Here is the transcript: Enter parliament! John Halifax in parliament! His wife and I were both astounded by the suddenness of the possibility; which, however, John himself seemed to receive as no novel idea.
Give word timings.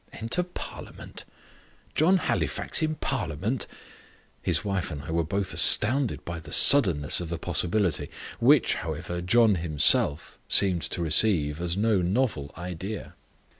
Enter 0.13 0.41
parliament! 0.41 1.25
John 1.93 2.17
Halifax 2.17 2.81
in 2.81 2.95
parliament! 2.95 3.67
His 4.41 4.65
wife 4.65 4.89
and 4.89 5.03
I 5.03 5.11
were 5.11 5.23
both 5.23 5.53
astounded 5.53 6.25
by 6.25 6.39
the 6.39 6.51
suddenness 6.51 7.21
of 7.21 7.29
the 7.29 7.37
possibility; 7.37 8.09
which, 8.39 8.73
however, 8.81 9.21
John 9.21 9.53
himself 9.57 10.39
seemed 10.47 10.81
to 10.89 11.03
receive 11.03 11.61
as 11.61 11.77
no 11.77 12.01
novel 12.01 12.51
idea. 12.57 13.13